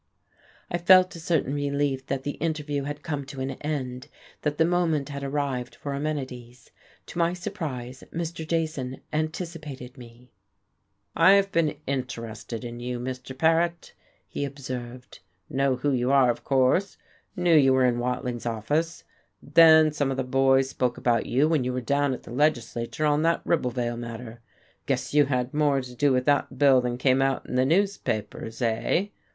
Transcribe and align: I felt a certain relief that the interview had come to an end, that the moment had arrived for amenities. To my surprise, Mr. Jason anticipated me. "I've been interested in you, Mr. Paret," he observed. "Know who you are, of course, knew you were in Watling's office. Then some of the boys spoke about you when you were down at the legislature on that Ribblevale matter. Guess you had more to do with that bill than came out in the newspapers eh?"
I 0.71 0.79
felt 0.79 1.15
a 1.15 1.19
certain 1.19 1.53
relief 1.53 2.07
that 2.07 2.23
the 2.23 2.37
interview 2.41 2.85
had 2.85 3.03
come 3.03 3.23
to 3.25 3.39
an 3.39 3.51
end, 3.61 4.07
that 4.41 4.57
the 4.57 4.65
moment 4.65 5.09
had 5.09 5.23
arrived 5.23 5.75
for 5.75 5.93
amenities. 5.93 6.71
To 7.05 7.19
my 7.19 7.33
surprise, 7.33 8.03
Mr. 8.11 8.47
Jason 8.47 9.01
anticipated 9.13 9.99
me. 9.99 10.31
"I've 11.15 11.51
been 11.51 11.75
interested 11.85 12.63
in 12.65 12.79
you, 12.79 12.99
Mr. 12.99 13.37
Paret," 13.37 13.93
he 14.27 14.43
observed. 14.43 15.19
"Know 15.51 15.75
who 15.75 15.91
you 15.91 16.11
are, 16.11 16.31
of 16.31 16.43
course, 16.43 16.97
knew 17.35 17.53
you 17.55 17.71
were 17.71 17.85
in 17.85 17.99
Watling's 17.99 18.47
office. 18.47 19.03
Then 19.39 19.91
some 19.91 20.09
of 20.09 20.17
the 20.17 20.23
boys 20.23 20.67
spoke 20.67 20.97
about 20.97 21.27
you 21.27 21.47
when 21.47 21.63
you 21.63 21.73
were 21.73 21.79
down 21.79 22.15
at 22.15 22.23
the 22.23 22.31
legislature 22.33 23.05
on 23.05 23.21
that 23.21 23.45
Ribblevale 23.45 23.99
matter. 23.99 24.41
Guess 24.87 25.13
you 25.13 25.25
had 25.25 25.53
more 25.53 25.79
to 25.79 25.93
do 25.93 26.11
with 26.11 26.25
that 26.25 26.57
bill 26.57 26.81
than 26.81 26.97
came 26.97 27.21
out 27.21 27.45
in 27.45 27.53
the 27.53 27.65
newspapers 27.65 28.63
eh?" 28.63 29.09